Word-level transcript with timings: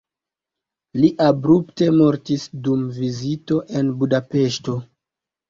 Li 1.01 1.11
abrupte 1.25 1.89
mortis 1.99 2.47
dum 2.69 2.87
vizito 2.97 3.61
en 3.83 3.93
Budapeŝto. 4.01 4.81